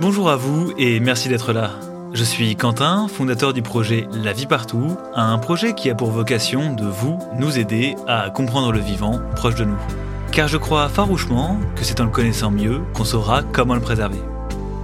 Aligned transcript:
Bonjour 0.00 0.28
à 0.28 0.34
vous 0.34 0.72
et 0.76 0.98
merci 0.98 1.28
d'être 1.28 1.52
là. 1.52 1.70
Je 2.12 2.24
suis 2.24 2.56
Quentin, 2.56 3.06
fondateur 3.06 3.52
du 3.52 3.62
projet 3.62 4.08
La 4.12 4.32
vie 4.32 4.46
partout, 4.46 4.96
un 5.14 5.38
projet 5.38 5.74
qui 5.74 5.88
a 5.88 5.94
pour 5.94 6.10
vocation 6.10 6.74
de 6.74 6.84
vous, 6.84 7.20
nous 7.38 7.60
aider 7.60 7.94
à 8.08 8.28
comprendre 8.30 8.72
le 8.72 8.80
vivant 8.80 9.20
proche 9.36 9.54
de 9.54 9.64
nous. 9.64 9.78
Car 10.32 10.48
je 10.48 10.56
crois 10.56 10.88
farouchement 10.88 11.58
que 11.76 11.84
c'est 11.84 12.00
en 12.00 12.04
le 12.04 12.10
connaissant 12.10 12.50
mieux 12.50 12.80
qu'on 12.92 13.04
saura 13.04 13.42
comment 13.44 13.76
le 13.76 13.80
préserver. 13.80 14.18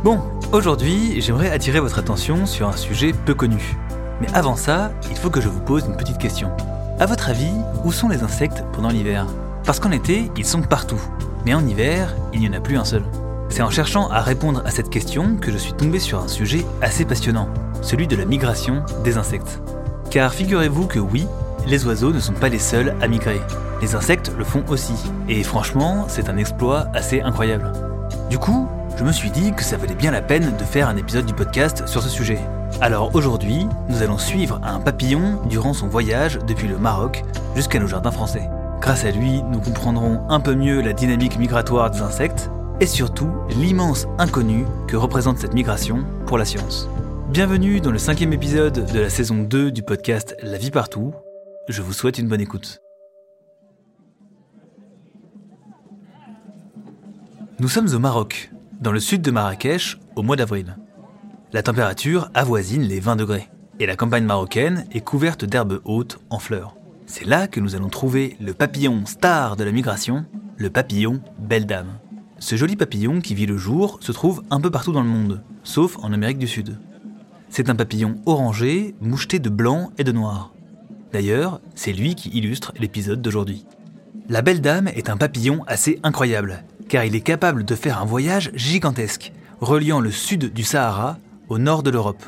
Bon, 0.04 0.20
aujourd'hui, 0.52 1.20
j'aimerais 1.20 1.50
attirer 1.50 1.80
votre 1.80 1.98
attention 1.98 2.46
sur 2.46 2.68
un 2.68 2.76
sujet 2.76 3.12
peu 3.12 3.34
connu. 3.34 3.76
Mais 4.20 4.32
avant 4.32 4.54
ça, 4.54 4.92
il 5.10 5.16
faut 5.16 5.30
que 5.30 5.40
je 5.40 5.48
vous 5.48 5.60
pose 5.60 5.86
une 5.86 5.96
petite 5.96 6.18
question. 6.18 6.52
À 7.00 7.06
votre 7.06 7.28
avis, 7.30 7.52
où 7.84 7.90
sont 7.90 8.08
les 8.08 8.22
insectes 8.22 8.62
pendant 8.72 8.90
l'hiver? 8.90 9.26
Parce 9.64 9.80
qu'en 9.80 9.90
été, 9.90 10.30
ils 10.36 10.46
sont 10.46 10.62
partout. 10.62 11.00
Mais 11.44 11.54
en 11.54 11.66
hiver, 11.66 12.14
il 12.32 12.40
n'y 12.40 12.48
en 12.48 12.52
a 12.52 12.60
plus 12.60 12.76
un 12.76 12.84
seul. 12.84 13.02
C'est 13.50 13.62
en 13.62 13.70
cherchant 13.70 14.08
à 14.08 14.20
répondre 14.20 14.62
à 14.64 14.70
cette 14.70 14.90
question 14.90 15.36
que 15.36 15.50
je 15.50 15.58
suis 15.58 15.72
tombé 15.72 15.98
sur 15.98 16.22
un 16.22 16.28
sujet 16.28 16.64
assez 16.80 17.04
passionnant, 17.04 17.48
celui 17.82 18.06
de 18.06 18.14
la 18.14 18.24
migration 18.24 18.84
des 19.02 19.18
insectes. 19.18 19.60
Car 20.08 20.32
figurez-vous 20.32 20.86
que 20.86 21.00
oui, 21.00 21.26
les 21.66 21.84
oiseaux 21.84 22.12
ne 22.12 22.20
sont 22.20 22.32
pas 22.32 22.48
les 22.48 22.60
seuls 22.60 22.94
à 23.02 23.08
migrer. 23.08 23.40
Les 23.82 23.96
insectes 23.96 24.32
le 24.38 24.44
font 24.44 24.64
aussi. 24.68 24.94
Et 25.28 25.42
franchement, 25.42 26.06
c'est 26.08 26.28
un 26.28 26.36
exploit 26.36 26.86
assez 26.94 27.20
incroyable. 27.22 27.72
Du 28.30 28.38
coup, 28.38 28.68
je 28.96 29.04
me 29.04 29.12
suis 29.12 29.30
dit 29.30 29.52
que 29.52 29.64
ça 29.64 29.76
valait 29.76 29.94
bien 29.94 30.12
la 30.12 30.22
peine 30.22 30.56
de 30.56 30.64
faire 30.64 30.88
un 30.88 30.96
épisode 30.96 31.26
du 31.26 31.34
podcast 31.34 31.86
sur 31.86 32.02
ce 32.02 32.08
sujet. 32.08 32.38
Alors 32.80 33.14
aujourd'hui, 33.14 33.66
nous 33.88 34.02
allons 34.02 34.18
suivre 34.18 34.60
un 34.62 34.78
papillon 34.78 35.40
durant 35.46 35.72
son 35.72 35.88
voyage 35.88 36.38
depuis 36.46 36.68
le 36.68 36.78
Maroc 36.78 37.24
jusqu'à 37.56 37.80
nos 37.80 37.88
jardins 37.88 38.12
français. 38.12 38.48
Grâce 38.80 39.04
à 39.04 39.10
lui, 39.10 39.42
nous 39.42 39.60
comprendrons 39.60 40.20
un 40.28 40.38
peu 40.38 40.54
mieux 40.54 40.80
la 40.80 40.92
dynamique 40.92 41.38
migratoire 41.38 41.90
des 41.90 42.00
insectes 42.00 42.48
et 42.80 42.86
surtout 42.86 43.30
l'immense 43.50 44.06
inconnu 44.18 44.64
que 44.88 44.96
représente 44.96 45.38
cette 45.38 45.54
migration 45.54 46.04
pour 46.26 46.38
la 46.38 46.46
science. 46.46 46.88
Bienvenue 47.28 47.80
dans 47.80 47.92
le 47.92 47.98
cinquième 47.98 48.32
épisode 48.32 48.90
de 48.90 48.98
la 48.98 49.10
saison 49.10 49.42
2 49.42 49.70
du 49.70 49.82
podcast 49.82 50.34
La 50.42 50.56
vie 50.56 50.70
partout. 50.70 51.12
Je 51.68 51.82
vous 51.82 51.92
souhaite 51.92 52.18
une 52.18 52.28
bonne 52.28 52.40
écoute. 52.40 52.80
Nous 57.58 57.68
sommes 57.68 57.94
au 57.94 57.98
Maroc, 57.98 58.50
dans 58.80 58.92
le 58.92 59.00
sud 59.00 59.20
de 59.20 59.30
Marrakech, 59.30 59.98
au 60.16 60.22
mois 60.22 60.36
d'avril. 60.36 60.76
La 61.52 61.62
température 61.62 62.30
avoisine 62.32 62.82
les 62.82 63.00
20 63.00 63.16
degrés, 63.16 63.50
et 63.78 63.86
la 63.86 63.96
campagne 63.96 64.24
marocaine 64.24 64.86
est 64.92 65.02
couverte 65.02 65.44
d'herbes 65.44 65.82
hautes 65.84 66.18
en 66.30 66.38
fleurs. 66.38 66.74
C'est 67.04 67.26
là 67.26 67.46
que 67.46 67.60
nous 67.60 67.74
allons 67.74 67.90
trouver 67.90 68.36
le 68.40 68.54
papillon 68.54 69.04
star 69.04 69.56
de 69.56 69.64
la 69.64 69.72
migration, 69.72 70.24
le 70.56 70.70
papillon 70.70 71.20
Belle 71.38 71.66
Dame. 71.66 71.98
Ce 72.40 72.56
joli 72.56 72.74
papillon 72.74 73.20
qui 73.20 73.34
vit 73.34 73.44
le 73.44 73.58
jour 73.58 73.98
se 74.00 74.12
trouve 74.12 74.42
un 74.50 74.62
peu 74.62 74.70
partout 74.70 74.92
dans 74.92 75.02
le 75.02 75.08
monde, 75.08 75.42
sauf 75.62 75.98
en 76.02 76.10
Amérique 76.10 76.38
du 76.38 76.48
Sud. 76.48 76.78
C'est 77.50 77.68
un 77.68 77.76
papillon 77.76 78.16
orangé, 78.24 78.94
moucheté 79.02 79.38
de 79.38 79.50
blanc 79.50 79.90
et 79.98 80.04
de 80.04 80.12
noir. 80.12 80.54
D'ailleurs, 81.12 81.60
c'est 81.74 81.92
lui 81.92 82.14
qui 82.14 82.30
illustre 82.30 82.72
l'épisode 82.78 83.20
d'aujourd'hui. 83.20 83.66
La 84.30 84.40
belle 84.40 84.62
dame 84.62 84.88
est 84.88 85.10
un 85.10 85.18
papillon 85.18 85.64
assez 85.66 86.00
incroyable, 86.02 86.64
car 86.88 87.04
il 87.04 87.14
est 87.14 87.20
capable 87.20 87.64
de 87.64 87.74
faire 87.74 88.00
un 88.00 88.06
voyage 88.06 88.50
gigantesque, 88.54 89.32
reliant 89.60 90.00
le 90.00 90.10
sud 90.10 90.50
du 90.50 90.62
Sahara 90.62 91.18
au 91.50 91.58
nord 91.58 91.82
de 91.82 91.90
l'Europe. 91.90 92.24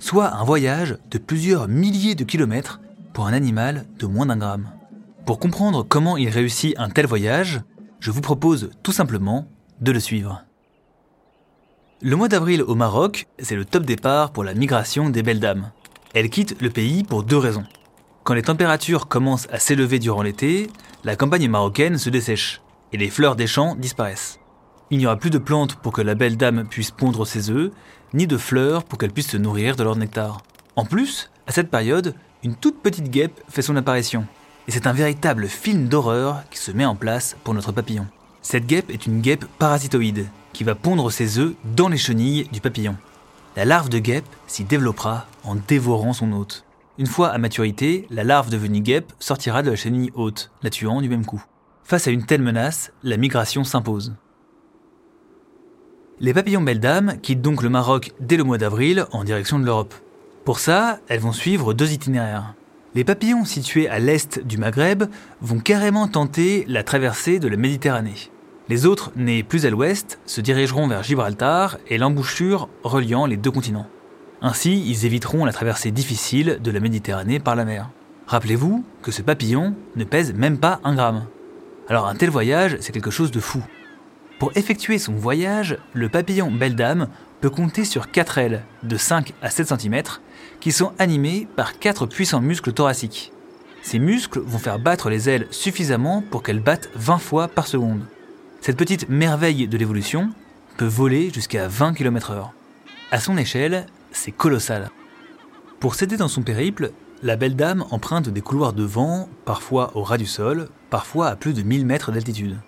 Soit 0.00 0.34
un 0.34 0.44
voyage 0.44 0.98
de 1.10 1.16
plusieurs 1.16 1.66
milliers 1.66 2.14
de 2.14 2.24
kilomètres 2.24 2.80
pour 3.14 3.26
un 3.26 3.32
animal 3.32 3.86
de 3.98 4.06
moins 4.06 4.26
d'un 4.26 4.36
gramme. 4.36 4.68
Pour 5.24 5.38
comprendre 5.38 5.82
comment 5.82 6.18
il 6.18 6.28
réussit 6.28 6.74
un 6.78 6.90
tel 6.90 7.06
voyage, 7.06 7.62
je 8.00 8.10
vous 8.10 8.20
propose 8.20 8.70
tout 8.82 8.92
simplement 8.92 9.48
de 9.80 9.92
le 9.92 10.00
suivre. 10.00 10.42
Le 12.02 12.16
mois 12.16 12.28
d'avril 12.28 12.62
au 12.62 12.74
Maroc, 12.74 13.26
c'est 13.38 13.56
le 13.56 13.64
top 13.64 13.84
départ 13.84 14.32
pour 14.32 14.44
la 14.44 14.54
migration 14.54 15.08
des 15.08 15.22
belles 15.22 15.40
dames. 15.40 15.70
Elles 16.14 16.30
quittent 16.30 16.60
le 16.60 16.70
pays 16.70 17.04
pour 17.04 17.22
deux 17.22 17.38
raisons. 17.38 17.64
Quand 18.22 18.34
les 18.34 18.42
températures 18.42 19.08
commencent 19.08 19.48
à 19.50 19.58
s'élever 19.58 19.98
durant 19.98 20.22
l'été, 20.22 20.68
la 21.04 21.16
campagne 21.16 21.48
marocaine 21.48 21.96
se 21.96 22.10
dessèche 22.10 22.60
et 22.92 22.96
les 22.96 23.08
fleurs 23.08 23.36
des 23.36 23.46
champs 23.46 23.76
disparaissent. 23.76 24.40
Il 24.90 24.98
n'y 24.98 25.06
aura 25.06 25.16
plus 25.16 25.30
de 25.30 25.38
plantes 25.38 25.76
pour 25.76 25.92
que 25.92 26.02
la 26.02 26.14
belle 26.14 26.36
dame 26.36 26.66
puisse 26.68 26.90
pondre 26.90 27.26
ses 27.26 27.50
œufs, 27.50 27.70
ni 28.14 28.26
de 28.26 28.36
fleurs 28.36 28.84
pour 28.84 28.98
qu'elle 28.98 29.12
puisse 29.12 29.30
se 29.30 29.36
nourrir 29.36 29.76
de 29.76 29.82
leur 29.82 29.96
nectar. 29.96 30.42
En 30.76 30.84
plus, 30.84 31.30
à 31.46 31.52
cette 31.52 31.70
période, 31.70 32.14
une 32.42 32.56
toute 32.56 32.82
petite 32.82 33.10
guêpe 33.10 33.40
fait 33.48 33.62
son 33.62 33.76
apparition. 33.76 34.26
Et 34.68 34.72
c'est 34.72 34.86
un 34.86 34.92
véritable 34.92 35.46
film 35.46 35.88
d'horreur 35.88 36.42
qui 36.50 36.58
se 36.58 36.72
met 36.72 36.84
en 36.84 36.96
place 36.96 37.36
pour 37.44 37.54
notre 37.54 37.72
papillon. 37.72 38.06
Cette 38.42 38.66
guêpe 38.66 38.90
est 38.90 39.06
une 39.06 39.20
guêpe 39.20 39.44
parasitoïde 39.58 40.26
qui 40.52 40.64
va 40.64 40.74
pondre 40.74 41.12
ses 41.12 41.38
œufs 41.38 41.54
dans 41.64 41.88
les 41.88 41.96
chenilles 41.96 42.48
du 42.52 42.60
papillon. 42.60 42.96
La 43.56 43.64
larve 43.64 43.88
de 43.88 43.98
guêpe 43.98 44.26
s'y 44.46 44.64
développera 44.64 45.26
en 45.44 45.54
dévorant 45.54 46.12
son 46.12 46.32
hôte. 46.32 46.64
Une 46.98 47.06
fois 47.06 47.28
à 47.28 47.38
maturité, 47.38 48.06
la 48.10 48.24
larve 48.24 48.50
devenue 48.50 48.80
guêpe 48.80 49.12
sortira 49.18 49.62
de 49.62 49.70
la 49.70 49.76
chenille 49.76 50.10
haute, 50.14 50.50
la 50.62 50.70
tuant 50.70 51.00
du 51.00 51.08
même 51.08 51.26
coup. 51.26 51.44
Face 51.84 52.08
à 52.08 52.10
une 52.10 52.24
telle 52.24 52.42
menace, 52.42 52.90
la 53.02 53.16
migration 53.16 53.64
s'impose. 53.64 54.14
Les 56.18 56.32
papillons 56.32 56.62
belles 56.62 56.80
dames 56.80 57.18
quittent 57.20 57.42
donc 57.42 57.62
le 57.62 57.68
Maroc 57.68 58.12
dès 58.18 58.38
le 58.38 58.44
mois 58.44 58.58
d'avril 58.58 59.04
en 59.12 59.22
direction 59.22 59.58
de 59.58 59.66
l'Europe. 59.66 59.94
Pour 60.46 60.58
ça, 60.58 60.98
elles 61.08 61.20
vont 61.20 61.32
suivre 61.32 61.74
deux 61.74 61.92
itinéraires. 61.92 62.54
Les 62.96 63.04
papillons 63.04 63.44
situés 63.44 63.90
à 63.90 63.98
l'est 63.98 64.42
du 64.42 64.56
Maghreb 64.56 65.04
vont 65.42 65.58
carrément 65.58 66.08
tenter 66.08 66.64
la 66.66 66.82
traversée 66.82 67.38
de 67.38 67.46
la 67.46 67.58
Méditerranée. 67.58 68.30
Les 68.70 68.86
autres, 68.86 69.12
nés 69.16 69.42
plus 69.42 69.66
à 69.66 69.70
l'ouest, 69.70 70.18
se 70.24 70.40
dirigeront 70.40 70.88
vers 70.88 71.02
Gibraltar 71.02 71.76
et 71.88 71.98
l'embouchure 71.98 72.70
reliant 72.84 73.26
les 73.26 73.36
deux 73.36 73.50
continents. 73.50 73.86
Ainsi, 74.40 74.82
ils 74.86 75.04
éviteront 75.04 75.44
la 75.44 75.52
traversée 75.52 75.90
difficile 75.90 76.58
de 76.64 76.70
la 76.70 76.80
Méditerranée 76.80 77.38
par 77.38 77.54
la 77.54 77.66
mer. 77.66 77.90
Rappelez-vous 78.28 78.82
que 79.02 79.12
ce 79.12 79.20
papillon 79.20 79.74
ne 79.94 80.04
pèse 80.04 80.32
même 80.32 80.56
pas 80.56 80.80
un 80.82 80.94
gramme. 80.94 81.26
Alors 81.90 82.06
un 82.06 82.14
tel 82.14 82.30
voyage, 82.30 82.78
c'est 82.80 82.92
quelque 82.92 83.10
chose 83.10 83.30
de 83.30 83.40
fou. 83.40 83.62
Pour 84.38 84.56
effectuer 84.56 84.98
son 84.98 85.12
voyage, 85.12 85.76
le 85.92 86.08
papillon 86.08 86.50
Belle 86.50 86.76
Dame 86.76 87.08
peut 87.40 87.50
compter 87.50 87.84
sur 87.84 88.10
4 88.10 88.38
ailes 88.38 88.64
de 88.82 88.96
5 88.96 89.32
à 89.42 89.50
7 89.50 89.68
cm 89.78 90.02
qui 90.60 90.72
sont 90.72 90.92
animés 90.98 91.46
par 91.56 91.78
4 91.78 92.06
puissants 92.06 92.40
muscles 92.40 92.72
thoraciques. 92.72 93.32
Ces 93.82 93.98
muscles 93.98 94.40
vont 94.40 94.58
faire 94.58 94.78
battre 94.78 95.10
les 95.10 95.28
ailes 95.28 95.46
suffisamment 95.50 96.22
pour 96.22 96.42
qu'elles 96.42 96.60
battent 96.60 96.90
20 96.94 97.18
fois 97.18 97.48
par 97.48 97.66
seconde. 97.66 98.02
Cette 98.60 98.76
petite 98.76 99.08
merveille 99.08 99.68
de 99.68 99.78
l'évolution 99.78 100.30
peut 100.76 100.86
voler 100.86 101.30
jusqu'à 101.32 101.68
20 101.68 101.94
km/h. 101.94 102.50
À 103.12 103.20
son 103.20 103.36
échelle, 103.36 103.86
c'est 104.10 104.32
colossal. 104.32 104.90
Pour 105.78 105.94
s'aider 105.94 106.16
dans 106.16 106.28
son 106.28 106.42
périple, 106.42 106.90
la 107.22 107.36
belle 107.36 107.54
dame 107.54 107.84
emprunte 107.90 108.28
des 108.28 108.40
couloirs 108.40 108.72
de 108.72 108.82
vent, 108.82 109.28
parfois 109.44 109.96
au 109.96 110.02
ras 110.02 110.18
du 110.18 110.26
sol, 110.26 110.68
parfois 110.90 111.28
à 111.28 111.36
plus 111.36 111.54
de 111.54 111.62
1000 111.62 111.86
mètres 111.86 112.12
d'altitude. 112.12 112.58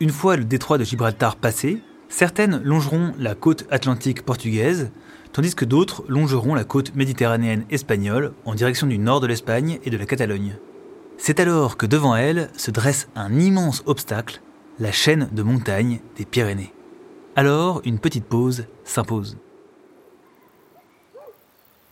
Une 0.00 0.10
fois 0.10 0.36
le 0.36 0.44
détroit 0.44 0.78
de 0.78 0.84
Gibraltar 0.84 1.36
passé, 1.36 1.82
certaines 2.08 2.62
longeront 2.62 3.12
la 3.18 3.34
côte 3.34 3.66
atlantique 3.70 4.22
portugaise, 4.22 4.90
tandis 5.32 5.54
que 5.54 5.64
d'autres 5.64 6.04
longeront 6.08 6.54
la 6.54 6.64
côte 6.64 6.94
méditerranéenne 6.94 7.64
espagnole 7.70 8.32
en 8.44 8.54
direction 8.54 8.86
du 8.86 8.98
nord 8.98 9.20
de 9.20 9.26
l'Espagne 9.26 9.78
et 9.84 9.90
de 9.90 9.96
la 9.96 10.06
Catalogne. 10.06 10.56
C'est 11.16 11.40
alors 11.40 11.76
que 11.76 11.86
devant 11.86 12.16
elle 12.16 12.48
se 12.56 12.70
dresse 12.70 13.08
un 13.14 13.38
immense 13.38 13.82
obstacle, 13.86 14.40
la 14.78 14.92
chaîne 14.92 15.28
de 15.32 15.42
montagnes 15.42 16.00
des 16.16 16.24
Pyrénées. 16.24 16.72
Alors 17.36 17.82
une 17.84 17.98
petite 17.98 18.24
pause 18.24 18.66
s'impose. 18.84 19.36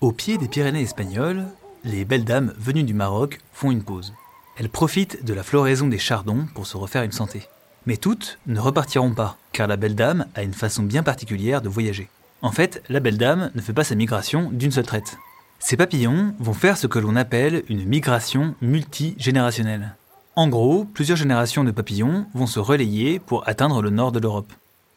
Au 0.00 0.12
pied 0.12 0.38
des 0.38 0.48
Pyrénées 0.48 0.82
espagnoles, 0.82 1.44
les 1.84 2.04
belles 2.04 2.24
dames 2.24 2.54
venues 2.58 2.84
du 2.84 2.94
Maroc 2.94 3.40
font 3.52 3.70
une 3.70 3.82
pause. 3.82 4.14
Elles 4.56 4.68
profitent 4.68 5.24
de 5.24 5.34
la 5.34 5.42
floraison 5.42 5.88
des 5.88 5.98
chardons 5.98 6.46
pour 6.54 6.66
se 6.66 6.76
refaire 6.76 7.02
une 7.02 7.12
santé. 7.12 7.48
Mais 7.86 7.96
toutes 7.96 8.38
ne 8.46 8.58
repartiront 8.58 9.14
pas, 9.14 9.38
car 9.52 9.68
la 9.68 9.76
belle 9.76 9.94
dame 9.94 10.26
a 10.34 10.42
une 10.42 10.54
façon 10.54 10.82
bien 10.82 11.02
particulière 11.02 11.62
de 11.62 11.68
voyager. 11.68 12.08
En 12.42 12.50
fait, 12.50 12.82
la 12.88 13.00
belle 13.00 13.16
dame 13.16 13.50
ne 13.54 13.60
fait 13.60 13.72
pas 13.72 13.84
sa 13.84 13.94
migration 13.94 14.50
d'une 14.52 14.72
seule 14.72 14.86
traite. 14.86 15.16
Ces 15.58 15.76
papillons 15.76 16.34
vont 16.38 16.52
faire 16.52 16.76
ce 16.76 16.86
que 16.86 16.98
l'on 16.98 17.16
appelle 17.16 17.62
une 17.68 17.84
migration 17.84 18.54
multigénérationnelle. 18.60 19.94
En 20.34 20.48
gros, 20.48 20.84
plusieurs 20.84 21.16
générations 21.16 21.64
de 21.64 21.70
papillons 21.70 22.26
vont 22.34 22.46
se 22.46 22.60
relayer 22.60 23.18
pour 23.18 23.48
atteindre 23.48 23.80
le 23.80 23.90
nord 23.90 24.12
de 24.12 24.18
l'Europe. 24.18 24.52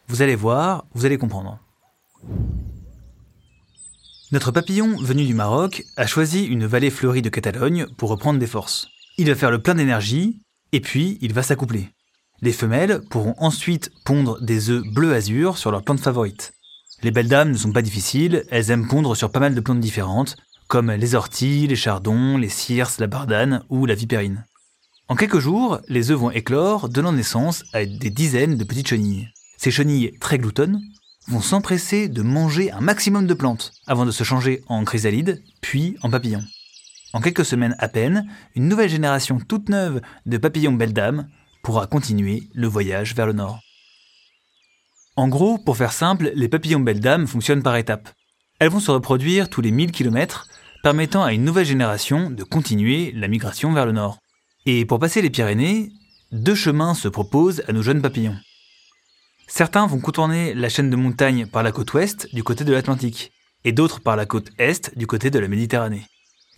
Vous 0.08 0.22
allez 0.22 0.36
voir, 0.36 0.86
vous 0.94 1.06
allez 1.06 1.18
comprendre. 1.18 1.60
Notre 4.32 4.52
papillon 4.52 4.98
venu 4.98 5.26
du 5.26 5.34
Maroc 5.34 5.84
a 5.96 6.06
choisi 6.06 6.44
une 6.44 6.66
vallée 6.66 6.92
fleurie 6.92 7.22
de 7.22 7.30
Catalogne 7.30 7.88
pour 7.98 8.10
reprendre 8.10 8.38
des 8.38 8.48
forces. 8.48 8.90
Il 9.18 9.28
va 9.28 9.36
faire 9.36 9.50
le 9.50 9.62
plein 9.62 9.76
d'énergie 9.76 10.42
et 10.72 10.82
puis 10.82 11.18
il 11.22 11.34
va 11.34 11.42
s'accoupler. 11.42 11.90
Les 12.42 12.54
femelles 12.54 13.02
pourront 13.10 13.36
ensuite 13.38 13.92
pondre 14.06 14.42
des 14.42 14.70
œufs 14.70 14.84
bleu 14.94 15.14
azur 15.14 15.58
sur 15.58 15.72
leur 15.72 15.84
plante 15.84 16.00
favorite. 16.00 16.54
Les 17.04 17.12
belles 17.12 17.28
dames 17.28 17.52
ne 17.52 17.58
sont 17.58 17.74
pas 17.74 17.82
difficiles, 17.82 18.46
elles 18.50 18.72
aiment 18.72 18.88
pondre 18.88 19.16
sur 19.16 19.32
pas 19.32 19.42
mal 19.42 19.56
de 19.56 19.60
plantes 19.60 19.82
différentes, 19.82 20.38
comme 20.68 20.92
les 20.92 21.16
orties, 21.16 21.68
les 21.68 21.76
chardons, 21.76 22.38
les 22.38 22.50
circes, 22.50 23.00
la 23.00 23.08
bardane 23.08 23.64
ou 23.70 23.86
la 23.86 23.96
vipérine. 23.96 24.46
En 25.10 25.16
quelques 25.16 25.40
jours, 25.40 25.80
les 25.90 26.12
œufs 26.12 26.20
vont 26.20 26.32
éclore, 26.32 26.88
donnant 26.88 27.12
naissance 27.12 27.64
à 27.74 27.86
des 27.86 28.10
dizaines 28.10 28.58
de 28.58 28.64
petites 28.64 28.88
chenilles. 28.88 29.28
Ces 29.58 29.72
chenilles 29.72 30.14
très 30.20 30.38
gloutonnes 30.38 30.82
vont 31.28 31.42
s'empresser 31.42 32.08
de 32.08 32.22
manger 32.22 32.72
un 32.72 32.80
maximum 32.80 33.28
de 33.28 33.34
plantes 33.34 33.74
avant 33.86 34.06
de 34.06 34.12
se 34.12 34.24
changer 34.24 34.64
en 34.68 34.86
chrysalides, 34.86 35.44
puis 35.62 35.98
en 36.04 36.10
papillons. 36.10 36.44
En 37.12 37.22
quelques 37.22 37.46
semaines 37.46 37.76
à 37.80 37.88
peine, 37.88 38.28
une 38.56 38.68
nouvelle 38.68 38.90
génération 38.90 39.40
toute 39.40 39.68
neuve 39.68 40.00
de 40.26 40.38
papillons 40.38 40.74
belles 40.74 40.94
dames 40.94 41.28
pourra 41.62 41.88
continuer 41.88 42.44
le 42.54 42.68
voyage 42.68 43.16
vers 43.16 43.28
le 43.28 43.34
nord. 43.34 43.60
En 45.16 45.28
gros, 45.28 45.58
pour 45.58 45.78
faire 45.78 45.92
simple, 45.92 46.32
les 46.36 46.48
papillons 46.48 46.80
belles 46.80 47.02
dames 47.02 47.28
fonctionnent 47.28 47.64
par 47.64 47.76
étapes. 47.76 48.10
Elles 48.60 48.70
vont 48.70 48.80
se 48.80 48.92
reproduire 48.92 49.50
tous 49.50 49.62
les 49.62 49.72
1000 49.72 49.92
km, 49.92 50.48
permettant 50.84 51.24
à 51.24 51.34
une 51.34 51.44
nouvelle 51.44 51.66
génération 51.66 52.30
de 52.30 52.44
continuer 52.44 53.12
la 53.14 53.28
migration 53.28 53.74
vers 53.74 53.86
le 53.86 53.92
nord. 53.92 54.20
Et 54.66 54.86
pour 54.86 55.00
passer 55.00 55.22
les 55.22 55.30
Pyrénées, 55.30 55.92
deux 56.32 56.56
chemins 56.56 56.94
se 56.94 57.08
proposent 57.08 57.64
à 57.68 57.74
nos 57.74 57.82
jeunes 57.82 58.02
papillons. 58.02 58.38
Certains 59.48 59.88
vont 59.88 60.00
contourner 60.00 60.54
la 60.54 60.70
chaîne 60.70 60.90
de 60.90 60.96
montagnes 60.96 61.48
par 61.48 61.64
la 61.64 61.72
côte 61.72 61.94
ouest 61.94 62.34
du 62.34 62.44
côté 62.44 62.64
de 62.64 62.72
l'Atlantique, 62.72 63.32
et 63.66 63.72
d'autres 63.72 64.00
par 64.00 64.16
la 64.16 64.26
côte 64.26 64.52
est 64.58 64.96
du 64.98 65.08
côté 65.08 65.32
de 65.32 65.40
la 65.40 65.48
Méditerranée. 65.48 66.06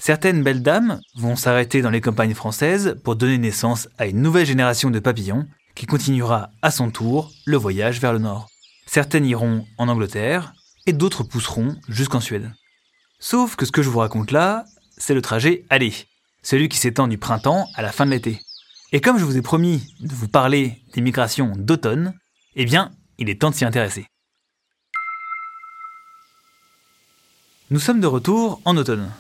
Certaines 0.03 0.42
belles 0.42 0.63
dames 0.63 1.00
vont 1.13 1.36
s'arrêter 1.36 1.83
dans 1.83 1.92
les 1.92 2.01
campagnes 2.01 2.33
françaises 2.33 2.98
pour 3.03 3.15
donner 3.15 3.38
naissance 3.38 3.88
à 4.00 4.07
une 4.07 4.24
nouvelle 4.24 4.48
génération 4.48 4.89
de 4.89 4.98
papillons 4.98 5.45
qui 5.75 5.86
continuera 5.86 6.50
à 6.63 6.71
son 6.71 6.89
tour 6.89 7.31
le 7.45 7.56
voyage 7.56 8.00
vers 8.00 8.12
le 8.12 8.18
nord. 8.18 8.48
Certaines 8.88 9.27
iront 9.27 9.63
en 9.77 9.89
Angleterre 9.89 10.53
et 10.88 10.94
d'autres 10.94 11.21
pousseront 11.21 11.75
jusqu'en 11.88 12.19
Suède. 12.19 12.51
Sauf 13.19 13.56
que 13.56 13.63
ce 13.63 13.71
que 13.71 13.83
je 13.83 13.89
vous 13.92 14.00
raconte 14.00 14.31
là, 14.31 14.65
c'est 14.98 15.13
le 15.13 15.21
trajet 15.21 15.65
aller, 15.69 15.94
celui 16.42 16.68
qui 16.68 16.80
s'étend 16.80 17.07
du 17.07 17.19
printemps 17.19 17.68
à 17.75 17.83
la 17.83 17.92
fin 17.92 18.07
de 18.07 18.12
l'été. 18.12 18.42
Et 18.92 19.01
comme 19.01 19.19
je 19.19 19.24
vous 19.24 19.38
ai 19.38 19.44
promis 19.44 19.83
de 20.00 20.15
vous 20.15 20.27
parler 20.27 20.81
des 20.95 21.01
migrations 21.01 21.53
d'automne, 21.56 22.15
eh 22.56 22.65
bien, 22.65 22.92
il 23.19 23.30
est 23.30 23.39
temps 23.39 23.51
de 23.51 23.56
s'y 23.56 23.65
intéresser. 23.65 24.07
Nous 27.69 27.80
sommes 27.80 28.01
de 28.01 28.07
retour 28.07 28.62
en 28.65 28.75
automne, 28.77 29.12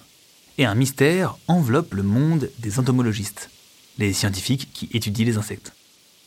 et 0.61 0.65
un 0.65 0.75
mystère 0.75 1.37
enveloppe 1.47 1.95
le 1.95 2.03
monde 2.03 2.51
des 2.59 2.77
entomologistes, 2.77 3.49
les 3.97 4.13
scientifiques 4.13 4.69
qui 4.71 4.89
étudient 4.93 5.25
les 5.25 5.37
insectes. 5.37 5.73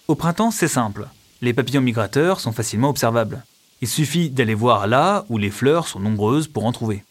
Au 0.08 0.16
printemps, 0.16 0.50
c'est 0.50 0.66
simple, 0.66 1.06
les 1.40 1.52
papillons 1.52 1.81
migrateurs 1.81 2.40
sont 2.40 2.50
facilement 2.50 2.88
observables. 2.88 3.44
Il 3.81 3.86
suffit 3.86 4.31
d'aller 4.31 4.54
voir 4.54 4.88
là 4.88 5.25
où 5.28 5.38
les 5.38 5.52
fleurs 5.52 5.86
sont 5.86 6.00
nombreuses 6.00 6.48
pour 6.48 6.64
en 6.64 6.72
trouver. 6.72 7.04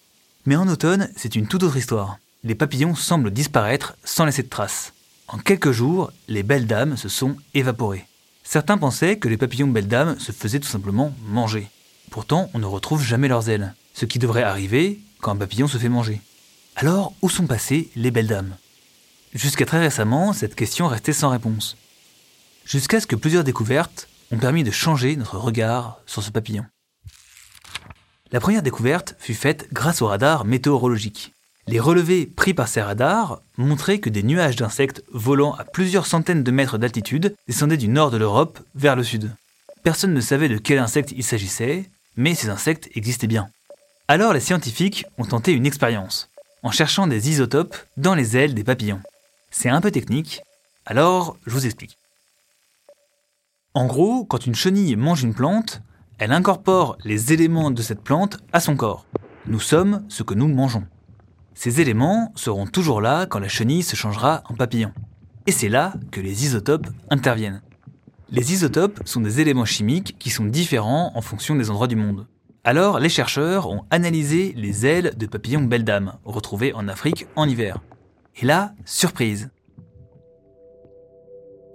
Mais 0.45 0.57
en 0.57 0.67
automne, 0.67 1.09
c'est 1.15 1.37
une 1.37 1.47
toute 1.47 1.63
autre 1.63 1.77
histoire. 1.77 2.17
Les 2.43 2.55
papillons 2.55 2.93
semblent 2.93 3.31
disparaître 3.31 3.95
sans 4.03 4.25
laisser 4.25 4.43
de 4.43 4.49
traces. 4.49 4.91
En 5.29 5.37
quelques 5.37 5.71
jours, 5.71 6.11
les 6.27 6.43
belles 6.43 6.67
dames 6.67 6.97
se 6.97 7.07
sont 7.07 7.37
évaporées. 7.53 8.05
Certains 8.43 8.77
pensaient 8.77 9.17
que 9.17 9.29
les 9.29 9.37
papillons 9.37 9.67
belles 9.67 9.87
dames 9.87 10.19
se 10.19 10.33
faisaient 10.33 10.59
tout 10.59 10.67
simplement 10.67 11.13
manger. 11.29 11.69
Pourtant, 12.11 12.49
on 12.53 12.59
ne 12.59 12.65
retrouve 12.65 13.01
jamais 13.01 13.29
leurs 13.29 13.49
ailes, 13.49 13.75
ce 13.93 14.03
qui 14.03 14.19
devrait 14.19 14.43
arriver 14.43 14.99
quand 15.21 15.31
un 15.31 15.37
papillon 15.37 15.69
se 15.69 15.77
fait 15.77 15.87
manger. 15.87 16.19
Alors, 16.75 17.13
où 17.21 17.29
sont 17.29 17.45
passées 17.45 17.89
les 17.95 18.11
belles 18.11 18.27
dames? 18.27 18.57
Jusqu'à 19.33 19.65
très 19.65 19.79
récemment, 19.79 20.33
cette 20.33 20.55
question 20.55 20.87
restait 20.87 21.13
sans 21.13 21.29
réponse. 21.29 21.77
Jusqu'à 22.65 22.99
ce 22.99 23.07
que 23.07 23.15
plusieurs 23.15 23.43
découvertes 23.43 24.07
ont 24.31 24.37
permis 24.37 24.63
de 24.63 24.71
changer 24.71 25.15
notre 25.15 25.37
regard 25.37 26.01
sur 26.05 26.23
ce 26.23 26.31
papillon. 26.31 26.65
La 28.31 28.39
première 28.39 28.63
découverte 28.63 29.15
fut 29.19 29.35
faite 29.35 29.67
grâce 29.71 30.01
au 30.01 30.07
radar 30.07 30.45
météorologique. 30.45 31.33
Les 31.67 31.79
relevés 31.79 32.25
pris 32.25 32.53
par 32.53 32.67
ces 32.67 32.81
radars 32.81 33.41
montraient 33.57 33.99
que 33.99 34.09
des 34.09 34.23
nuages 34.23 34.55
d'insectes 34.55 35.03
volant 35.11 35.53
à 35.53 35.63
plusieurs 35.63 36.07
centaines 36.07 36.43
de 36.43 36.51
mètres 36.51 36.77
d'altitude 36.77 37.35
descendaient 37.47 37.77
du 37.77 37.87
nord 37.87 38.11
de 38.11 38.17
l'Europe 38.17 38.59
vers 38.75 38.95
le 38.95 39.03
sud. 39.03 39.31
Personne 39.83 40.13
ne 40.13 40.21
savait 40.21 40.49
de 40.49 40.57
quel 40.57 40.79
insecte 40.79 41.13
il 41.15 41.23
s'agissait, 41.23 41.89
mais 42.17 42.35
ces 42.35 42.49
insectes 42.49 42.89
existaient 42.95 43.27
bien. 43.27 43.49
Alors 44.07 44.33
les 44.33 44.39
scientifiques 44.39 45.05
ont 45.17 45.25
tenté 45.25 45.53
une 45.53 45.65
expérience, 45.65 46.29
en 46.63 46.71
cherchant 46.71 47.07
des 47.07 47.29
isotopes 47.29 47.75
dans 47.97 48.15
les 48.15 48.37
ailes 48.37 48.53
des 48.53 48.63
papillons. 48.63 49.01
C'est 49.51 49.69
un 49.69 49.81
peu 49.81 49.91
technique, 49.91 50.41
alors 50.85 51.37
je 51.45 51.51
vous 51.51 51.65
explique. 51.65 51.97
En 53.73 53.85
gros, 53.85 54.25
quand 54.25 54.45
une 54.45 54.55
chenille 54.55 54.95
mange 54.95 55.23
une 55.23 55.33
plante, 55.33 55.81
elle 56.19 56.31
incorpore 56.31 56.97
les 57.03 57.33
éléments 57.33 57.71
de 57.71 57.81
cette 57.81 58.01
plante 58.01 58.39
à 58.53 58.59
son 58.59 58.75
corps. 58.75 59.05
Nous 59.45 59.59
sommes 59.59 60.05
ce 60.09 60.23
que 60.23 60.33
nous 60.33 60.47
mangeons. 60.47 60.85
Ces 61.53 61.81
éléments 61.81 62.31
seront 62.35 62.65
toujours 62.65 63.01
là 63.01 63.25
quand 63.25 63.39
la 63.39 63.47
chenille 63.47 63.83
se 63.83 63.95
changera 63.95 64.43
en 64.49 64.55
papillon. 64.55 64.93
Et 65.45 65.51
c'est 65.51 65.69
là 65.69 65.93
que 66.11 66.21
les 66.21 66.45
isotopes 66.45 66.87
interviennent. 67.09 67.61
Les 68.29 68.53
isotopes 68.53 69.01
sont 69.05 69.21
des 69.21 69.41
éléments 69.41 69.65
chimiques 69.65 70.15
qui 70.17 70.29
sont 70.29 70.45
différents 70.45 71.11
en 71.15 71.21
fonction 71.21 71.55
des 71.55 71.69
endroits 71.69 71.87
du 71.87 71.95
monde. 71.95 72.25
Alors, 72.65 72.99
les 72.99 73.09
chercheurs 73.09 73.69
ont 73.69 73.83
analysé 73.91 74.53
les 74.55 74.85
ailes 74.85 75.13
de 75.17 75.25
papillons 75.25 75.63
belle 75.63 75.83
dame, 75.83 76.13
retrouvées 76.23 76.73
en 76.73 76.87
Afrique 76.87 77.27
en 77.35 77.47
hiver. 77.47 77.79
Et 78.41 78.45
là, 78.45 78.73
surprise. 78.85 79.49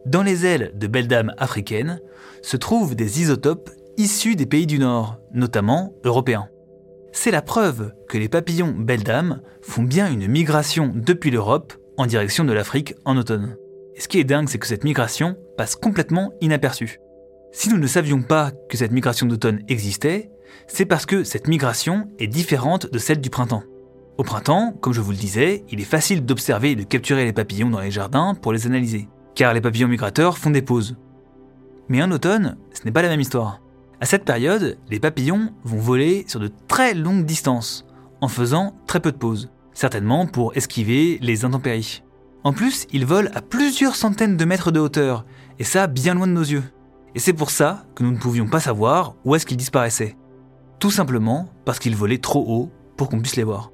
Dans 0.06 0.22
les 0.22 0.46
ailes 0.46 0.72
de 0.74 0.86
belles 0.86 1.08
dames 1.08 1.34
africaines 1.36 2.00
se 2.40 2.56
trouvent 2.56 2.94
des 2.96 3.20
isotopes 3.20 3.68
issus 3.98 4.34
des 4.34 4.46
pays 4.46 4.66
du 4.66 4.78
Nord, 4.78 5.18
notamment 5.34 5.92
européens. 6.04 6.48
C'est 7.12 7.32
la 7.32 7.42
preuve 7.42 7.92
que 8.08 8.16
les 8.16 8.30
papillons 8.30 8.74
belles 8.74 9.04
dames 9.04 9.42
font 9.60 9.82
bien 9.82 10.10
une 10.10 10.26
migration 10.26 10.90
depuis 10.94 11.30
l'Europe 11.30 11.74
en 11.98 12.06
direction 12.06 12.44
de 12.44 12.52
l'Afrique 12.54 12.94
en 13.04 13.18
automne. 13.18 13.56
Et 13.94 14.00
ce 14.00 14.08
qui 14.08 14.20
est 14.20 14.24
dingue, 14.24 14.48
c'est 14.48 14.58
que 14.58 14.66
cette 14.66 14.84
migration 14.84 15.36
passe 15.58 15.76
complètement 15.76 16.32
inaperçue. 16.40 16.98
Si 17.52 17.70
nous 17.70 17.78
ne 17.78 17.86
savions 17.86 18.22
pas 18.22 18.52
que 18.68 18.76
cette 18.76 18.92
migration 18.92 19.26
d'automne 19.26 19.62
existait, 19.68 20.30
c'est 20.66 20.84
parce 20.84 21.06
que 21.06 21.24
cette 21.24 21.48
migration 21.48 22.08
est 22.18 22.26
différente 22.26 22.90
de 22.90 22.98
celle 22.98 23.20
du 23.20 23.30
printemps. 23.30 23.62
Au 24.18 24.22
printemps, 24.22 24.74
comme 24.80 24.92
je 24.92 25.00
vous 25.00 25.12
le 25.12 25.16
disais, 25.16 25.64
il 25.70 25.80
est 25.80 25.84
facile 25.84 26.24
d'observer 26.24 26.72
et 26.72 26.76
de 26.76 26.82
capturer 26.82 27.24
les 27.24 27.32
papillons 27.32 27.70
dans 27.70 27.80
les 27.80 27.90
jardins 27.90 28.34
pour 28.34 28.52
les 28.52 28.66
analyser, 28.66 29.08
car 29.34 29.54
les 29.54 29.60
papillons 29.60 29.88
migrateurs 29.88 30.38
font 30.38 30.50
des 30.50 30.62
pauses. 30.62 30.96
Mais 31.88 32.02
en 32.02 32.10
automne, 32.10 32.56
ce 32.72 32.84
n'est 32.84 32.92
pas 32.92 33.02
la 33.02 33.08
même 33.08 33.20
histoire. 33.20 33.60
À 34.00 34.06
cette 34.06 34.24
période, 34.24 34.78
les 34.90 35.00
papillons 35.00 35.52
vont 35.64 35.78
voler 35.78 36.24
sur 36.28 36.40
de 36.40 36.50
très 36.68 36.94
longues 36.94 37.24
distances, 37.24 37.86
en 38.20 38.28
faisant 38.28 38.76
très 38.86 39.00
peu 39.00 39.10
de 39.10 39.16
pauses, 39.16 39.50
certainement 39.72 40.26
pour 40.26 40.56
esquiver 40.56 41.18
les 41.22 41.44
intempéries. 41.44 42.02
En 42.44 42.52
plus, 42.52 42.86
ils 42.92 43.06
volent 43.06 43.30
à 43.34 43.40
plusieurs 43.40 43.96
centaines 43.96 44.36
de 44.36 44.44
mètres 44.44 44.70
de 44.70 44.80
hauteur, 44.80 45.24
et 45.58 45.64
ça 45.64 45.86
bien 45.86 46.14
loin 46.14 46.26
de 46.26 46.32
nos 46.32 46.42
yeux. 46.42 46.64
Et 47.18 47.20
c'est 47.20 47.32
pour 47.32 47.50
ça 47.50 47.84
que 47.96 48.04
nous 48.04 48.12
ne 48.12 48.16
pouvions 48.16 48.46
pas 48.46 48.60
savoir 48.60 49.16
où 49.24 49.34
est-ce 49.34 49.44
qu'ils 49.44 49.56
disparaissaient. 49.56 50.16
Tout 50.78 50.92
simplement 50.92 51.48
parce 51.64 51.80
qu'ils 51.80 51.96
volaient 51.96 52.18
trop 52.18 52.44
haut 52.46 52.70
pour 52.96 53.08
qu'on 53.08 53.20
puisse 53.20 53.34
les 53.34 53.42
voir. 53.42 53.72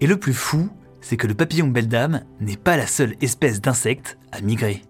Et 0.00 0.08
le 0.08 0.18
plus 0.18 0.34
fou, 0.34 0.68
c'est 1.00 1.16
que 1.16 1.28
le 1.28 1.34
papillon 1.34 1.68
belle 1.68 1.86
dame 1.86 2.24
n'est 2.40 2.56
pas 2.56 2.76
la 2.76 2.88
seule 2.88 3.14
espèce 3.20 3.60
d'insecte 3.60 4.18
à 4.32 4.40
migrer. 4.40 4.82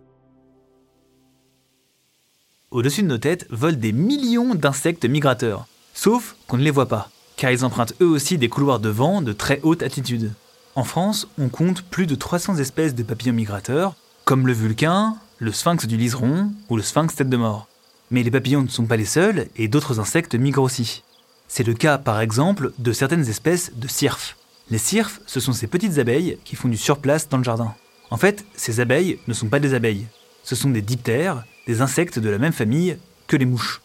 Au-dessus 2.71 3.03
de 3.03 3.09
nos 3.09 3.19
têtes 3.19 3.47
volent 3.51 3.77
des 3.77 3.93
millions 3.93 4.55
d'insectes 4.55 5.05
migrateurs, 5.05 5.67
sauf 5.93 6.37
qu'on 6.47 6.57
ne 6.57 6.63
les 6.63 6.71
voit 6.71 6.89
pas, 6.89 7.11
car 7.37 7.51
ils 7.51 7.67
empruntent 7.67 8.01
eux 8.01 8.09
aussi 8.09 8.39
des 8.39 8.49
couloirs 8.49 8.81
de 8.81 8.89
vent 8.89 9.21
de 9.21 9.35
très 9.35 9.61
haute 9.63 9.83
altitude. 9.83 10.33
En 10.75 10.85
France, 10.85 11.29
on 11.39 11.51
compte 11.51 11.83
plus 11.83 12.07
de 12.07 12.15
300 12.15 12.57
espèces 12.57 12.95
de 12.95 13.03
papillons 13.03 13.35
migrateurs, 13.35 13.95
comme 14.25 14.47
le 14.47 14.55
vulcain, 14.55 15.17
le 15.37 15.53
sphinx 15.53 15.87
du 15.87 15.99
liseron 15.99 16.51
ou 16.71 16.79
le 16.79 16.83
sphinx 16.83 17.15
tête 17.15 17.29
de 17.29 17.37
mort. 17.37 17.67
Mais 18.11 18.23
les 18.23 18.31
papillons 18.31 18.63
ne 18.63 18.69
sont 18.69 18.87
pas 18.87 18.97
les 18.97 19.05
seuls 19.05 19.49
et 19.57 19.69
d'autres 19.69 20.01
insectes 20.01 20.35
migrent 20.35 20.63
aussi. 20.63 21.03
C'est 21.49 21.67
le 21.67 21.75
cas 21.75 21.99
par 21.99 22.21
exemple 22.21 22.73
de 22.79 22.93
certaines 22.93 23.29
espèces 23.29 23.73
de 23.75 23.89
cirfes. 23.89 24.37
Les 24.71 24.79
cirfes, 24.79 25.21
ce 25.27 25.41
sont 25.41 25.53
ces 25.53 25.67
petites 25.67 25.99
abeilles 25.99 26.39
qui 26.45 26.57
font 26.57 26.69
du 26.69 26.77
surplace 26.77 27.29
dans 27.29 27.39
le 27.39 27.45
jardin. 27.45 27.75
En 28.11 28.17
fait, 28.17 28.45
ces 28.55 28.81
abeilles 28.81 29.19
ne 29.29 29.35
sont 29.35 29.49
pas 29.49 29.61
des 29.61 29.75
abeilles, 29.75 30.07
ce 30.45 30.55
sont 30.57 30.71
des 30.71 30.83
diptères 30.83 31.45
des 31.67 31.83
insectes 31.83 32.19
de 32.19 32.29
la 32.29 32.39
même 32.39 32.53
famille 32.53 32.97
que 33.27 33.37
les 33.37 33.45
mouches. 33.45 33.81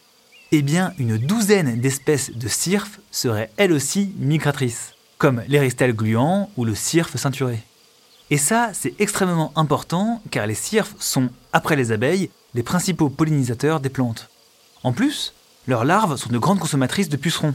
Eh 0.52 0.62
bien, 0.62 0.92
une 0.98 1.18
douzaine 1.18 1.80
d'espèces 1.80 2.32
de 2.32 2.48
cirfes 2.48 3.00
seraient 3.10 3.50
elles 3.56 3.72
aussi 3.72 4.12
migratrices, 4.18 4.94
comme 5.18 5.42
l'éristelle 5.48 5.92
gluant 5.92 6.50
ou 6.56 6.64
le 6.64 6.74
cirfe 6.74 7.16
ceinturé. 7.16 7.60
Et 8.30 8.38
ça, 8.38 8.70
c'est 8.72 8.94
extrêmement 9.00 9.52
important 9.54 10.20
car 10.30 10.46
les 10.46 10.54
cirfes 10.54 10.94
sont, 10.98 11.28
après 11.52 11.76
les 11.76 11.92
abeilles, 11.92 12.30
les 12.56 12.62
principaux 12.62 13.10
pollinisateurs 13.10 13.80
des 13.80 13.90
plantes. 13.90 14.30
En 14.82 14.92
plus, 14.92 15.34
leurs 15.68 15.84
larves 15.84 16.16
sont 16.16 16.30
de 16.30 16.38
grandes 16.38 16.58
consommatrices 16.58 17.10
de 17.10 17.18
pucerons. 17.18 17.54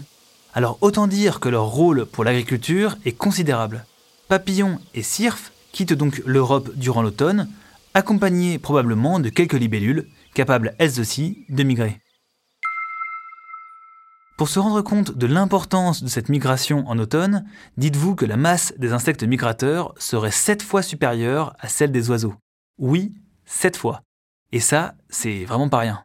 Alors 0.53 0.77
autant 0.81 1.07
dire 1.07 1.39
que 1.39 1.49
leur 1.49 1.65
rôle 1.65 2.05
pour 2.05 2.23
l'agriculture 2.23 2.95
est 3.03 3.13
considérable. 3.17 3.85
Papillons 4.27 4.79
et 4.93 5.01
cirfes 5.01 5.51
quittent 5.71 5.93
donc 5.93 6.21
l'Europe 6.25 6.69
durant 6.75 7.01
l'automne 7.01 7.49
accompagnés 7.95 8.59
probablement 8.59 9.19
de 9.19 9.29
quelques 9.29 9.53
libellules, 9.53 10.07
capables 10.35 10.75
elles 10.77 10.99
aussi 10.99 11.45
de 11.49 11.63
migrer. 11.63 11.99
Pour 14.37 14.49
se 14.49 14.59
rendre 14.59 14.81
compte 14.83 15.17
de 15.17 15.27
l'importance 15.27 16.03
de 16.03 16.09
cette 16.09 16.29
migration 16.29 16.87
en 16.87 16.99
automne, 16.99 17.45
dites-vous 17.77 18.15
que 18.15 18.25
la 18.25 18.37
masse 18.37 18.73
des 18.77 18.93
insectes 18.93 19.23
migrateurs 19.23 19.95
serait 19.97 20.31
7 20.31 20.61
fois 20.61 20.83
supérieure 20.83 21.55
à 21.59 21.69
celle 21.69 21.91
des 21.91 22.11
oiseaux. 22.11 22.35
Oui, 22.77 23.13
7 23.45 23.77
fois. 23.77 24.03
Et 24.51 24.59
ça, 24.59 24.95
c'est 25.09 25.45
vraiment 25.45 25.69
pas 25.69 25.79
rien. 25.79 26.03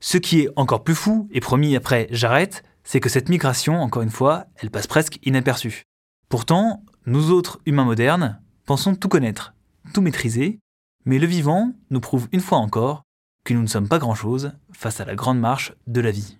Ce 0.00 0.18
qui 0.18 0.40
est 0.40 0.48
encore 0.56 0.84
plus 0.84 0.94
fou, 0.94 1.28
et 1.32 1.40
promis 1.40 1.74
après 1.74 2.06
j'arrête, 2.10 2.62
c'est 2.84 3.00
que 3.00 3.08
cette 3.08 3.28
migration, 3.28 3.80
encore 3.80 4.02
une 4.02 4.10
fois, 4.10 4.46
elle 4.56 4.70
passe 4.70 4.86
presque 4.86 5.18
inaperçue. 5.24 5.82
Pourtant, 6.28 6.84
nous 7.06 7.30
autres 7.30 7.60
humains 7.66 7.84
modernes 7.84 8.40
pensons 8.66 8.94
tout 8.94 9.08
connaître, 9.08 9.54
tout 9.94 10.02
maîtriser, 10.02 10.58
mais 11.06 11.18
le 11.18 11.26
vivant 11.26 11.72
nous 11.90 12.00
prouve 12.00 12.28
une 12.32 12.40
fois 12.40 12.58
encore 12.58 13.02
que 13.44 13.54
nous 13.54 13.62
ne 13.62 13.66
sommes 13.66 13.88
pas 13.88 13.98
grand-chose 13.98 14.52
face 14.72 15.00
à 15.00 15.06
la 15.06 15.14
grande 15.14 15.40
marche 15.40 15.72
de 15.86 16.02
la 16.02 16.10
vie. 16.10 16.38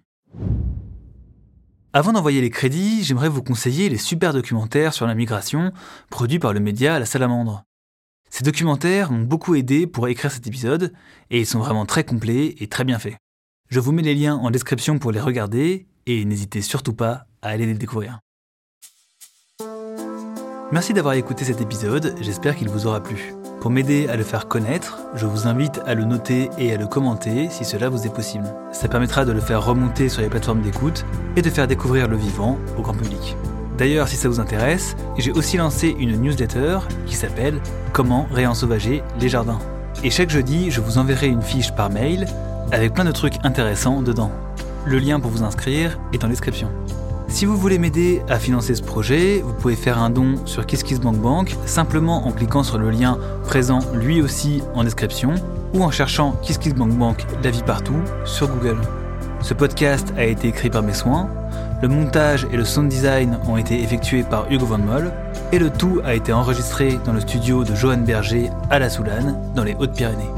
Avant 1.95 2.12
d'envoyer 2.12 2.43
les 2.43 2.50
crédits, 2.50 3.02
j'aimerais 3.02 3.31
vous 3.31 3.43
conseiller 3.43 3.88
les 3.88 3.97
super 3.97 4.35
documentaires 4.35 4.93
sur 4.93 5.07
la 5.07 5.14
migration 5.14 5.73
produits 6.11 6.38
par 6.38 6.52
le 6.52 6.61
média 6.61 6.99
La 6.99 7.07
Salamandre. 7.07 7.64
Ces 8.30 8.44
documentaires 8.44 9.11
m'ont 9.11 9.25
beaucoup 9.25 9.54
aidé 9.54 9.87
pour 9.87 10.08
écrire 10.08 10.30
cet 10.30 10.47
épisode 10.47 10.92
et 11.30 11.40
ils 11.40 11.47
sont 11.47 11.58
vraiment 11.58 11.87
très 11.87 12.04
complets 12.04 12.54
et 12.58 12.66
très 12.66 12.85
bien 12.85 12.99
faits. 12.99 13.16
Je 13.68 13.80
vous 13.80 13.92
mets 13.92 14.02
les 14.02 14.14
liens 14.14 14.37
en 14.37 14.50
description 14.50 14.99
pour 14.99 15.12
les 15.12 15.20
regarder 15.20 15.87
et 16.06 16.25
n'hésitez 16.25 16.62
surtout 16.62 16.94
pas 16.94 17.26
à 17.42 17.49
aller 17.49 17.66
les 17.66 17.75
découvrir. 17.75 18.20
Merci 20.70 20.92
d'avoir 20.92 21.14
écouté 21.14 21.44
cet 21.44 21.62
épisode, 21.62 22.14
j'espère 22.20 22.54
qu'il 22.54 22.68
vous 22.68 22.87
aura 22.87 23.02
plu. 23.02 23.35
Pour 23.61 23.70
m'aider 23.70 24.06
à 24.08 24.16
le 24.16 24.23
faire 24.23 24.49
connaître, 24.49 24.99
je 25.14 25.25
vous 25.25 25.47
invite 25.47 25.80
à 25.87 25.94
le 25.94 26.04
noter 26.04 26.50
et 26.58 26.73
à 26.73 26.76
le 26.76 26.87
commenter 26.87 27.49
si 27.50 27.64
cela 27.64 27.88
vous 27.88 28.06
est 28.06 28.14
possible. 28.14 28.44
Ça 28.70 28.87
permettra 28.87 29.25
de 29.25 29.32
le 29.32 29.40
faire 29.40 29.64
remonter 29.64 30.11
sur 30.11 30.20
les 30.20 30.28
plateformes 30.28 30.61
d'écoute 30.61 31.06
et 31.37 31.42
de 31.42 31.50
faire 31.50 31.66
découvrir 31.66 32.06
le 32.06 32.18
vivant 32.18 32.58
au 32.76 32.82
grand 32.82 32.94
public. 32.94 33.37
D'ailleurs, 33.78 34.08
si 34.08 34.16
ça 34.16 34.28
vous 34.28 34.40
intéresse, 34.40 34.97
j'ai 35.18 35.30
aussi 35.30 35.56
lancé 35.56 35.94
une 36.00 36.20
newsletter 36.20 36.80
qui 37.06 37.14
s'appelle 37.14 37.61
Comment 37.92 38.26
réensauvager 38.32 39.04
les 39.20 39.28
jardins. 39.28 39.61
Et 40.02 40.11
chaque 40.11 40.30
jeudi, 40.30 40.73
je 40.73 40.80
vous 40.80 40.99
enverrai 40.99 41.28
une 41.28 41.42
fiche 41.42 41.73
par 41.73 41.88
mail 41.88 42.26
avec 42.73 42.92
plein 42.92 43.04
de 43.04 43.12
trucs 43.12 43.37
intéressants 43.44 44.02
dedans. 44.02 44.32
Le 44.85 44.99
lien 44.99 45.20
pour 45.20 45.30
vous 45.30 45.44
inscrire 45.44 45.97
est 46.12 46.25
en 46.25 46.28
description. 46.28 46.68
Si 47.28 47.44
vous 47.44 47.56
voulez 47.56 47.78
m'aider 47.78 48.20
à 48.28 48.40
financer 48.40 48.75
ce 48.75 48.82
projet, 48.82 49.42
vous 49.44 49.52
pouvez 49.52 49.76
faire 49.76 49.99
un 49.99 50.11
don 50.11 50.44
sur 50.44 50.66
KissKissBankBank 50.66 51.56
simplement 51.66 52.26
en 52.26 52.32
cliquant 52.32 52.64
sur 52.64 52.78
le 52.78 52.90
lien 52.90 53.16
présent 53.44 53.78
lui 53.94 54.20
aussi 54.20 54.61
en 54.75 54.82
description 54.82 55.35
ou 55.73 55.85
en 55.85 55.92
cherchant 55.92 56.32
KissKissBankBank 56.42 57.25
la 57.44 57.50
vie 57.50 57.62
partout 57.62 58.00
sur 58.25 58.49
Google. 58.49 58.78
Ce 59.40 59.54
podcast 59.54 60.12
a 60.16 60.25
été 60.25 60.49
écrit 60.49 60.68
par 60.68 60.82
mes 60.82 60.94
soins, 60.94 61.28
le 61.80 61.88
montage 61.88 62.47
et 62.52 62.56
le 62.56 62.64
sound 62.64 62.88
design 62.88 63.38
ont 63.49 63.56
été 63.56 63.82
effectués 63.82 64.25
par 64.25 64.50
Hugo 64.50 64.66
Van 64.66 64.78
Moll 64.78 65.12
et 65.52 65.58
le 65.58 65.70
tout 65.70 66.00
a 66.04 66.14
été 66.14 66.32
enregistré 66.32 66.99
dans 67.04 67.12
le 67.12 67.20
studio 67.20 67.64
de 67.64 67.75
Johan 67.75 67.99
Berger 67.99 68.50
à 68.70 68.78
La 68.78 68.90
Soulane 68.90 69.38
dans 69.54 69.64
les 69.64 69.75
Hautes-Pyrénées. 69.75 70.30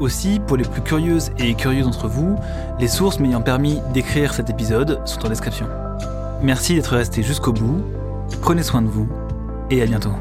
Aussi, 0.00 0.40
pour 0.46 0.56
les 0.56 0.64
plus 0.64 0.80
curieuses 0.80 1.30
et 1.38 1.54
curieux 1.54 1.82
d'entre 1.82 2.08
vous, 2.08 2.36
les 2.78 2.88
sources 2.88 3.20
m'ayant 3.20 3.42
permis 3.42 3.80
d'écrire 3.92 4.32
cet 4.32 4.50
épisode 4.50 5.00
sont 5.04 5.24
en 5.24 5.28
description. 5.28 5.66
Merci 6.42 6.74
d'être 6.74 6.96
resté 6.96 7.22
jusqu'au 7.22 7.52
bout, 7.52 7.84
prenez 8.40 8.62
soin 8.62 8.82
de 8.82 8.88
vous 8.88 9.08
et 9.70 9.82
à 9.82 9.86
bientôt. 9.86 10.14